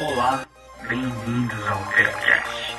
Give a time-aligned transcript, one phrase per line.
[0.00, 0.46] Olá,
[0.88, 2.74] bem-vindos ao Percast.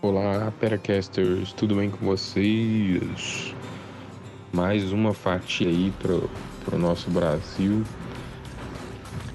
[0.00, 3.54] Olá, Peracasters, tudo bem com vocês?
[4.50, 7.84] Mais uma fatia aí para o nosso Brasil.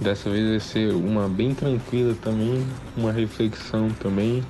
[0.02, 2.66] Dessa vez vai ser uma bem tranquila também,
[2.98, 4.44] uma reflexão também.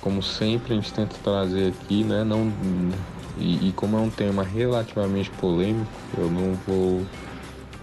[0.00, 2.22] Como sempre, a gente tenta trazer aqui, né?
[2.22, 2.52] Não,
[3.38, 7.02] e, e como é um tema relativamente polêmico, eu não vou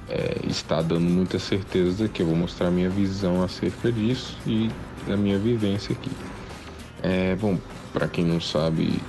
[0.10, 2.22] é, estar dando muitas certezas aqui.
[2.22, 4.70] Eu vou mostrar minha visão acerca disso e
[5.08, 6.12] a minha vivência aqui.
[7.02, 7.58] É, bom,
[7.94, 9.00] para quem não sabe,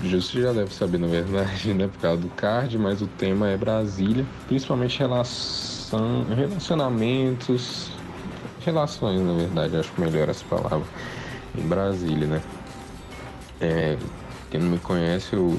[0.00, 3.56] você já deve saber na verdade, né, por causa do card, mas o tema é
[3.56, 7.90] Brasília, principalmente relação, relacionamentos,
[8.60, 10.86] relações, na verdade, acho melhor essa palavra,
[11.54, 12.42] em Brasília, né.
[13.60, 13.96] É,
[14.56, 15.54] quem não me conhece, eu,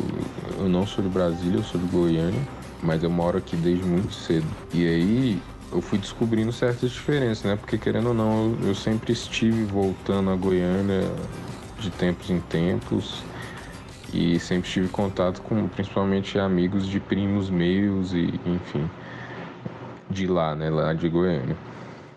[0.58, 2.42] eu não sou de Brasília, eu sou de Goiânia,
[2.82, 4.48] mas eu moro aqui desde muito cedo.
[4.74, 7.56] E aí eu fui descobrindo certas diferenças, né?
[7.56, 11.04] Porque querendo ou não, eu, eu sempre estive voltando a Goiânia
[11.80, 13.24] de tempos em tempos
[14.12, 18.90] e sempre tive contato com principalmente amigos de primos meus e enfim
[20.10, 21.56] de lá, né, lá de Goiânia.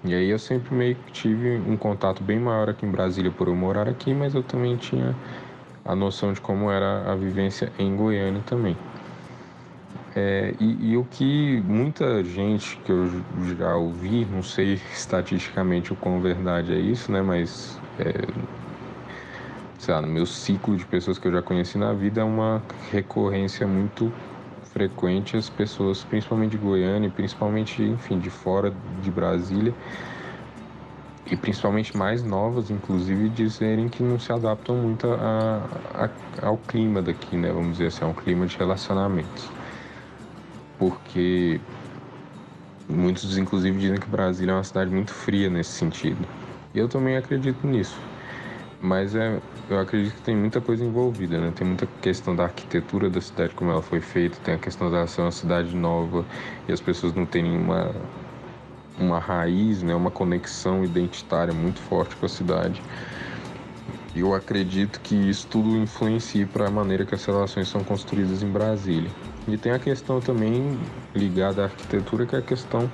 [0.04, 3.48] E aí eu sempre meio que tive um contato bem maior aqui em Brasília por
[3.48, 5.14] eu morar aqui, mas eu também tinha
[5.84, 8.76] a noção de como era a vivência em Goiânia também.
[10.14, 13.06] É, e, e, o que muita gente que eu
[13.56, 17.22] já ouvi, não sei estatisticamente o quão verdade é isso, né?
[17.22, 18.12] Mas é,
[19.78, 22.62] sei lá, no meu ciclo de pessoas que eu já conheci na vida é uma
[22.90, 24.12] recorrência muito
[24.72, 28.72] frequente as pessoas, principalmente de Goiânia, principalmente, enfim, de fora
[29.02, 29.74] de Brasília,
[31.30, 35.62] e principalmente mais novas, inclusive, dizerem que não se adaptam muito a,
[35.94, 37.52] a, ao clima daqui, né?
[37.52, 39.48] Vamos dizer assim, a um clima de relacionamentos
[40.80, 41.60] porque
[42.88, 46.26] muitos inclusive dizem que Brasília é uma cidade muito fria nesse sentido.
[46.74, 47.94] E eu também acredito nisso.
[48.80, 49.38] Mas é,
[49.68, 51.52] eu acredito que tem muita coisa envolvida, né?
[51.54, 55.06] Tem muita questão da arquitetura da cidade, como ela foi feita, tem a questão da
[55.06, 56.24] ser uma cidade nova
[56.66, 57.94] e as pessoas não terem uma,
[58.98, 59.94] uma raiz, né?
[59.94, 62.82] uma conexão identitária muito forte com a cidade.
[64.14, 68.50] Eu acredito que isso tudo influencia para a maneira que as relações são construídas em
[68.50, 69.10] Brasília.
[69.46, 70.78] E tem a questão também
[71.14, 72.90] ligada à arquitetura, que é a questão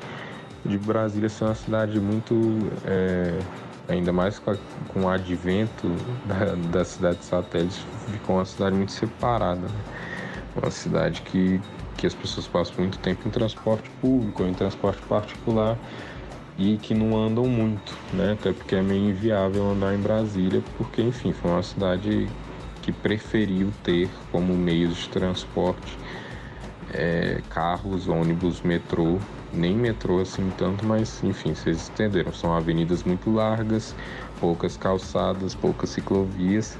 [0.65, 2.35] de Brasília ser uma cidade muito.
[2.85, 3.39] É,
[3.89, 4.57] ainda mais com, a,
[4.89, 5.89] com o advento
[6.25, 9.61] da, da cidade satélite, ficou uma cidade muito separada.
[9.61, 9.69] Né?
[10.61, 11.61] Uma cidade que,
[11.97, 15.79] que as pessoas passam muito tempo em transporte público ou em transporte particular
[16.59, 18.33] e que não andam muito, né?
[18.33, 22.31] Até porque é meio inviável andar em Brasília, porque, enfim, foi uma cidade
[22.81, 25.99] que preferiu ter como meios de transporte
[26.89, 29.21] é, carros, ônibus, metrô,
[29.53, 32.33] nem metrô assim tanto, mas enfim, vocês entenderam.
[32.33, 33.95] São avenidas muito largas,
[34.41, 36.79] poucas calçadas, poucas ciclovias.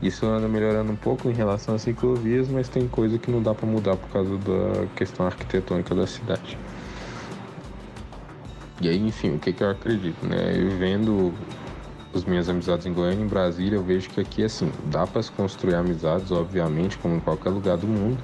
[0.00, 3.52] Isso anda melhorando um pouco em relação às ciclovias, mas tem coisa que não dá
[3.52, 6.56] para mudar por causa da questão arquitetônica da cidade.
[8.80, 10.54] E aí, enfim, o que, que eu acredito, né?
[10.56, 11.34] Eu vendo
[12.14, 15.32] as minhas amizades em Goiânia, em Brasília, eu vejo que aqui, assim, dá para se
[15.32, 18.18] construir amizades, obviamente, como em qualquer lugar do mundo,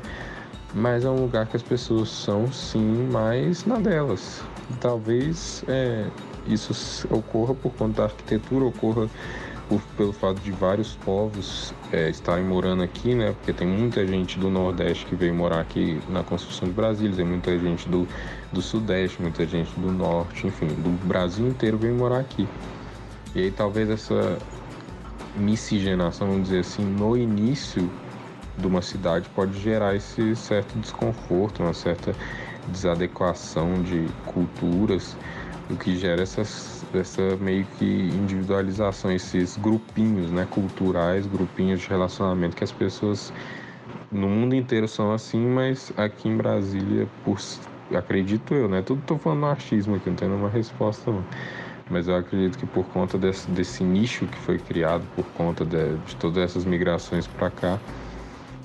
[0.73, 4.43] mas é um lugar que as pessoas são sim mais na delas.
[4.81, 6.07] Talvez é,
[6.47, 9.09] isso ocorra por conta da arquitetura, ocorra
[9.69, 13.33] por, pelo fato de vários povos é, estarem morando aqui, né?
[13.33, 17.25] Porque tem muita gente do Nordeste que veio morar aqui na construção de Brasília, tem
[17.25, 18.07] muita gente do,
[18.53, 22.47] do Sudeste, muita gente do Norte, enfim, do Brasil inteiro veio morar aqui.
[23.35, 24.39] E aí talvez essa
[25.37, 27.91] miscigenação, vamos dizer assim, no início
[28.57, 32.15] de uma cidade pode gerar esse certo desconforto, uma certa
[32.69, 35.17] desadequação de culturas,
[35.71, 42.57] o que gera essas, essa meio que individualização, esses grupinhos né, culturais, grupinhos de relacionamento
[42.57, 43.33] que as pessoas
[44.11, 47.39] no mundo inteiro são assim, mas aqui em Brasília, por,
[47.95, 48.83] acredito eu, né?
[48.83, 51.25] Tudo tô falando achismo aqui, não tem nenhuma resposta não.
[51.91, 55.99] Mas eu acredito que por conta desse, desse nicho que foi criado, por conta de,
[55.99, 57.79] de todas essas migrações para cá,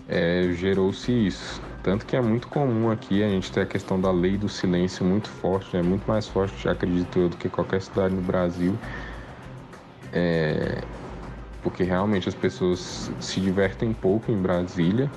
[0.08, 1.62] é, gerou-se isso.
[1.84, 5.06] Tanto que é muito comum aqui a gente ter a questão da lei do silêncio
[5.06, 5.88] muito forte, é né?
[5.88, 8.78] muito mais forte, acredito eu, do que qualquer cidade no Brasil.
[10.12, 10.84] É,
[11.62, 15.10] porque realmente as pessoas se divertem pouco em Brasília.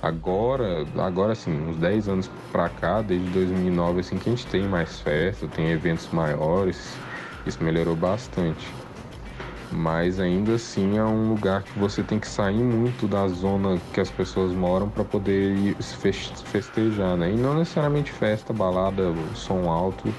[0.00, 4.66] Agora, agora sim, uns 10 anos pra cá, desde 2009, assim, que a gente tem
[4.66, 6.98] mais festa, tem eventos maiores,
[7.46, 8.81] isso melhorou bastante.
[9.72, 14.00] Mas ainda assim é um lugar que você tem que sair muito da zona que
[14.00, 15.76] as pessoas moram para poder ir
[16.44, 17.32] festejar, né?
[17.32, 20.12] E não necessariamente festa, balada, som alto,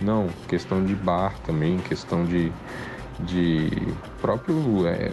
[0.00, 2.52] não, questão de bar também, questão de,
[3.20, 3.70] de
[4.20, 5.12] próprio é,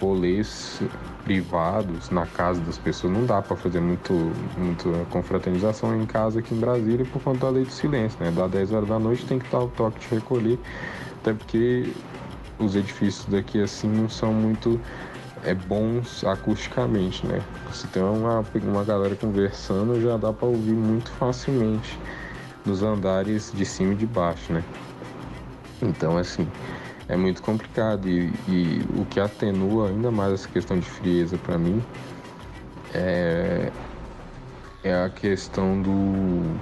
[0.00, 0.82] rolês
[1.24, 3.12] privados na casa das pessoas.
[3.12, 4.12] Não dá para fazer muito,
[4.56, 8.30] muito confraternização em casa aqui em Brasília por conta da lei do silêncio, né?
[8.30, 10.58] Da 10 horas da noite tem que estar o toque de recolher,
[11.20, 11.92] até porque
[12.60, 14.80] os edifícios daqui assim não são muito
[15.44, 17.42] é bons acusticamente, né?
[17.72, 21.98] Se tem uma, uma galera conversando, já dá para ouvir muito facilmente
[22.64, 24.62] nos andares de cima e de baixo, né?
[25.80, 26.46] Então, assim,
[27.08, 31.56] é muito complicado e, e o que atenua ainda mais essa questão de frieza para
[31.56, 31.82] mim
[32.92, 33.72] é,
[34.82, 36.58] é a questão do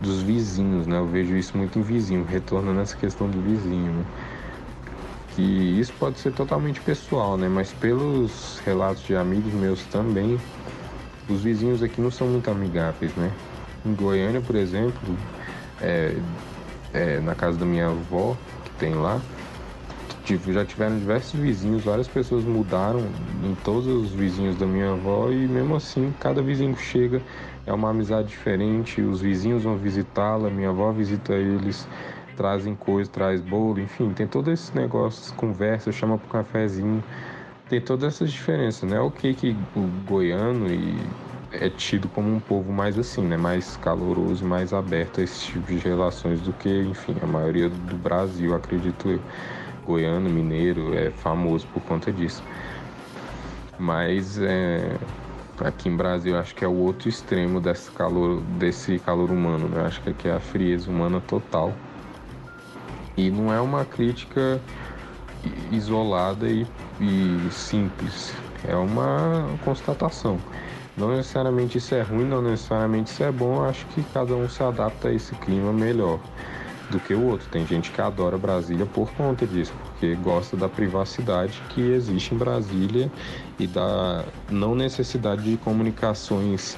[0.00, 0.98] dos vizinhos, né?
[0.98, 4.04] Eu vejo isso muito em vizinho, retornando essa questão do vizinho, né?
[5.34, 7.48] Que isso pode ser totalmente pessoal, né?
[7.48, 10.38] Mas pelos relatos de amigos meus também,
[11.28, 13.32] os vizinhos aqui não são muito amigáveis, né?
[13.84, 15.18] Em Goiânia, por exemplo,
[15.80, 16.16] é,
[16.92, 19.20] é, na casa da minha avó, que tem lá,
[20.26, 23.02] já tiveram diversos vizinhos, várias pessoas mudaram
[23.42, 27.20] em todos os vizinhos da minha avó e mesmo assim, cada vizinho que chega
[27.66, 31.86] é uma amizade diferente, os vizinhos vão visitá-la, minha avó visita eles
[32.36, 37.02] trazem coisa, traz bolo, enfim, tem todo esse negócio, conversa, chama pro cafezinho,
[37.68, 38.98] tem todas essas diferenças, né?
[39.00, 40.98] Ok que o goiano e
[41.52, 43.36] é tido como um povo mais assim, né?
[43.36, 47.96] Mais caloroso, mais aberto a esse tipo de relações do que, enfim, a maioria do
[47.96, 49.20] Brasil, acredito eu.
[49.84, 52.42] Goiano, mineiro, é famoso por conta disso.
[53.78, 54.96] Mas é,
[55.60, 59.84] aqui em Brasil acho que é o outro extremo desse calor, desse calor humano, né?
[59.86, 61.72] Acho que aqui é a frieza humana total.
[63.16, 64.60] E não é uma crítica
[65.70, 66.66] isolada e,
[67.00, 68.34] e simples,
[68.66, 70.38] é uma constatação.
[70.96, 74.62] Não necessariamente isso é ruim, não necessariamente isso é bom, acho que cada um se
[74.62, 76.20] adapta a esse clima melhor
[76.90, 77.46] do que o outro.
[77.50, 82.38] Tem gente que adora Brasília por conta disso, porque gosta da privacidade que existe em
[82.38, 83.10] Brasília
[83.58, 86.76] e da não necessidade de comunicações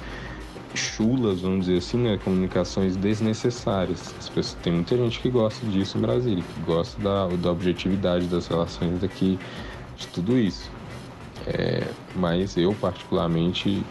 [0.75, 2.19] chulas, vamos dizer assim, né?
[2.23, 4.15] Comunicações desnecessárias.
[4.19, 8.27] As pessoas, tem muita gente que gosta disso em Brasília, que gosta da, da objetividade
[8.27, 9.39] das relações daqui,
[9.97, 10.71] de tudo isso.
[11.47, 13.83] É, mas eu, particularmente,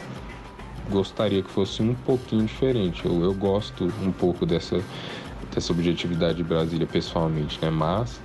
[0.90, 3.06] gostaria que fosse um pouquinho diferente.
[3.06, 4.82] Eu, eu gosto um pouco dessa,
[5.56, 7.69] dessa objetividade de Brasília pessoalmente, né?
[7.69, 8.19] Mas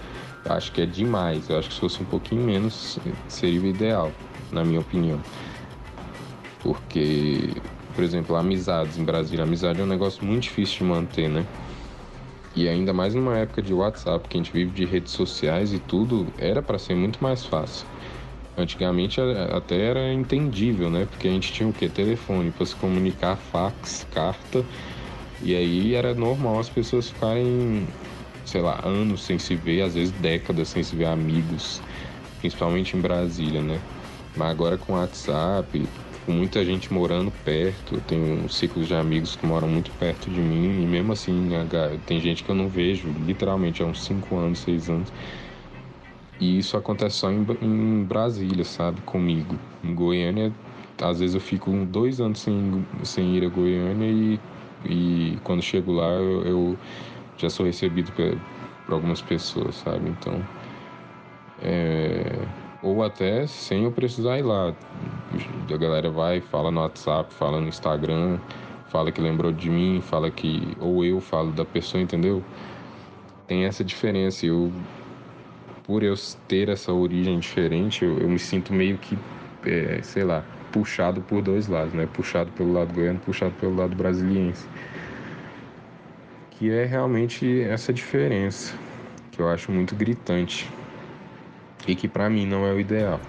[0.45, 1.49] acho que é demais.
[1.49, 2.99] Eu acho que se fosse um pouquinho menos,
[3.29, 4.13] seria o ideal,
[4.53, 5.21] na minha opinião.
[6.63, 7.55] Porque
[7.95, 9.45] por exemplo, amizades em Brasília.
[9.45, 11.45] Amizade é um negócio muito difícil de manter, né?
[12.57, 15.79] E ainda mais numa época de WhatsApp, que a gente vive de redes sociais e
[15.79, 17.87] tudo, era para ser muito mais fácil.
[18.57, 21.07] Antigamente até era entendível, né?
[21.11, 21.89] Porque a gente tinha o quê?
[21.89, 24.65] Telefone para se comunicar, fax, carta.
[25.43, 27.87] E aí era normal as pessoas ficarem,
[28.45, 31.81] sei lá, anos sem se ver, às vezes décadas sem se ver amigos,
[32.39, 33.81] principalmente em Brasília, né?
[34.37, 35.89] Mas agora com WhatsApp,
[36.27, 37.97] com muita gente morando perto.
[37.97, 41.49] Eu tenho um ciclo de amigos que moram muito perto de mim e mesmo assim
[42.07, 45.13] tem gente que eu não vejo literalmente há uns 5 anos, 6 anos.
[46.41, 49.03] E isso acontece só em, em, Brasília, sabe?
[49.03, 49.61] Comigo.
[49.83, 50.55] Em Goiânia,
[51.03, 54.41] às vezes eu fico dois anos sem, sem ir a Goiânia e,
[54.85, 56.79] e quando chego lá eu, eu
[57.37, 58.39] já sou recebido por,
[58.85, 60.11] por algumas pessoas, sabe?
[60.11, 60.45] Então.
[61.63, 62.47] É
[62.83, 64.75] ou até sem eu precisar ir lá.
[65.73, 68.39] A galera vai, fala no WhatsApp, fala no Instagram,
[68.89, 70.77] fala que lembrou de mim, fala que.
[70.81, 72.43] Ou eu falo da pessoa, entendeu?
[73.47, 74.47] Tem essa diferença.
[74.47, 74.73] Eu,
[75.85, 76.15] por eu
[76.49, 79.19] ter essa origem diferente, eu, eu me sinto meio que,
[79.67, 82.09] é, sei lá, puxado por dois lados, né?
[82.13, 84.67] Puxado pelo lado goiano, puxado pelo lado brasiliense.
[86.51, 88.75] Que é realmente essa diferença,
[89.31, 90.69] que eu acho muito gritante
[91.87, 93.21] e que para mim não é o ideal.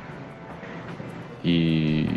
[1.43, 2.07] E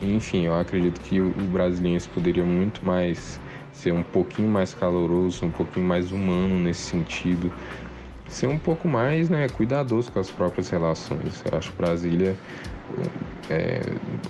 [0.00, 3.40] enfim, eu acredito que o brasileiro poderia muito mais
[3.72, 7.52] ser um pouquinho mais caloroso, um pouquinho mais humano nesse sentido,
[8.28, 11.42] ser um pouco mais né, cuidadoso com as próprias relações.
[11.50, 12.36] Eu acho Brasília
[13.50, 13.80] é,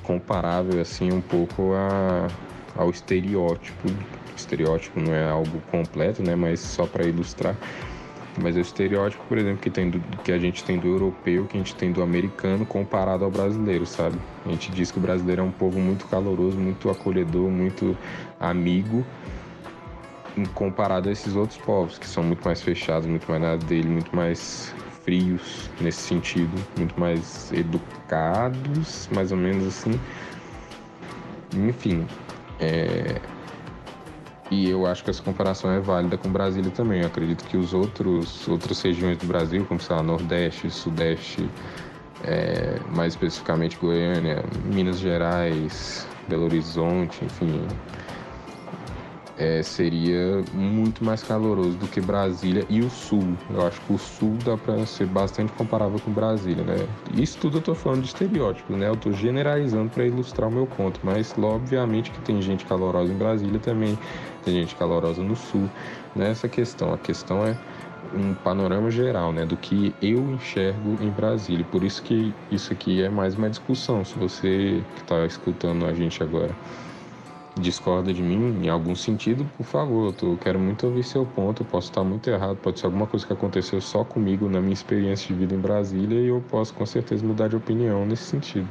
[0.02, 2.28] comparável assim um pouco a,
[2.76, 3.88] ao estereótipo.
[4.36, 7.56] Estereótipo não é algo completo, né, mas só para ilustrar
[8.40, 11.46] mas é o estereótipo, por exemplo, que, tem do, que a gente tem do europeu,
[11.46, 14.18] que a gente tem do americano comparado ao brasileiro, sabe?
[14.44, 17.96] A gente diz que o brasileiro é um povo muito caloroso, muito acolhedor, muito
[18.38, 19.04] amigo,
[20.54, 24.14] comparado a esses outros povos, que são muito mais fechados, muito mais na dele, muito
[24.14, 24.74] mais
[25.06, 29.98] frios nesse sentido, muito mais educados, mais ou menos assim.
[31.54, 32.04] Enfim,
[32.58, 33.20] é...
[34.50, 37.00] e eu acho que essa comparação é válida com Brasília também.
[37.02, 41.48] Eu acredito que os outros outras regiões do Brasil, como sei lá, Nordeste, Sudeste,
[42.24, 42.80] é...
[42.94, 47.64] mais especificamente Goiânia, Minas Gerais, Belo Horizonte, enfim,
[49.38, 53.36] é, seria muito mais caloroso do que Brasília e o Sul.
[53.50, 56.86] Eu acho que o Sul dá para ser bastante comparável com Brasília, né?
[57.14, 58.88] Isso tudo eu tô falando de estereótipo, né?
[58.88, 63.16] Eu tô generalizando para ilustrar o meu ponto, mas obviamente que tem gente calorosa em
[63.16, 63.98] Brasília também,
[64.44, 65.68] tem gente calorosa no Sul.
[66.14, 67.56] Nessa questão, a questão é
[68.14, 71.66] um panorama geral, né, do que eu enxergo em Brasília.
[71.70, 74.04] Por isso que isso aqui é mais uma discussão.
[74.04, 76.54] Se você que está escutando a gente agora
[77.58, 81.62] discorda de mim em algum sentido, por favor, eu quero muito ouvir seu ponto.
[81.62, 84.74] Eu posso estar muito errado, pode ser alguma coisa que aconteceu só comigo na minha
[84.74, 88.68] experiência de vida em Brasília e eu posso com certeza mudar de opinião nesse sentido.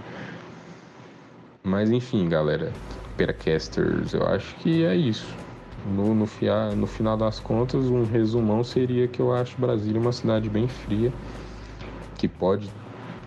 [1.63, 2.71] Mas enfim, galera,
[3.17, 5.35] Peracasters, eu acho que é isso.
[5.85, 10.11] No, no, fia, no final das contas, um resumão seria que eu acho Brasília uma
[10.11, 11.11] cidade bem fria,
[12.17, 12.69] que pode.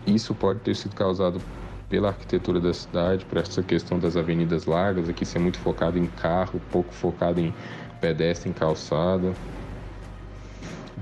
[0.06, 1.40] Isso pode ter sido causado
[1.88, 6.07] pela arquitetura da cidade, por essa questão das avenidas largas, aqui ser muito focado em
[6.07, 7.54] carro, pouco focado em
[8.00, 9.33] pedestre, em calçada.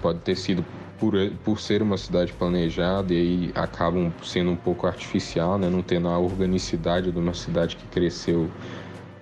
[0.00, 0.64] Pode ter sido
[0.99, 1.14] por,
[1.45, 5.69] por ser uma cidade planejada e aí acabam sendo um pouco artificial, né?
[5.69, 8.49] não tendo a organicidade de uma cidade que cresceu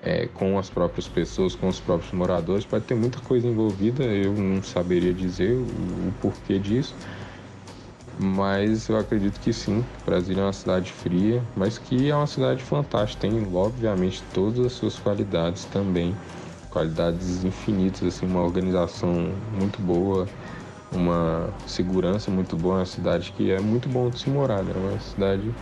[0.03, 2.67] é, com as próprias pessoas, com os próprios moradores.
[2.67, 6.95] Pode ter muita coisa envolvida, eu não saberia dizer o, o porquê disso
[8.19, 12.63] mas eu acredito que sim, Brasília é uma cidade fria, mas que é uma cidade
[12.63, 16.15] fantástica, tem obviamente todas as suas qualidades também,
[16.71, 19.13] qualidades infinitas, assim, uma organização
[19.53, 20.27] muito boa,
[20.93, 24.73] uma segurança muito boa, uma cidade que é muito bom de se morar, né?
[24.77, 25.53] Uma cidade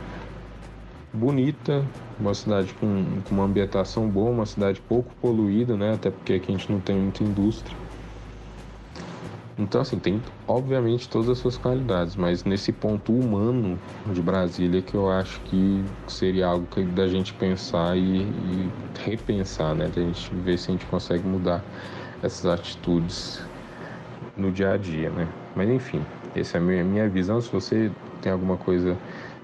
[1.12, 1.84] bonita,
[2.18, 5.94] uma cidade com, com uma ambientação boa, uma cidade pouco poluída, né?
[5.94, 7.76] Até porque aqui a gente não tem muita indústria.
[9.58, 13.78] Então, assim, tem obviamente todas as suas qualidades, mas nesse ponto humano
[14.10, 19.74] de Brasília que eu acho que seria algo que da gente pensar e, e repensar,
[19.74, 19.88] né?
[19.88, 21.62] Da gente ver se a gente consegue mudar
[22.22, 23.40] essas atitudes
[24.36, 25.28] no dia a dia, né?
[25.54, 27.40] Mas enfim, essa é a minha, minha visão.
[27.40, 28.96] Se você tem alguma coisa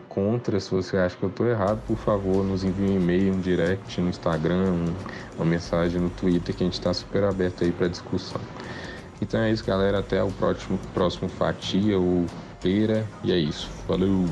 [0.09, 3.41] contra, se você acha que eu estou errado, por favor, nos envie um e-mail, um
[3.41, 4.97] direct no Instagram,
[5.37, 8.41] uma mensagem no Twitter que a gente está super aberto aí para discussão.
[9.21, 9.99] Então é isso, galera.
[9.99, 12.27] Até o próximo, próximo fatia ou
[12.61, 13.07] feira.
[13.23, 13.71] E é isso.
[13.87, 14.27] Valeu!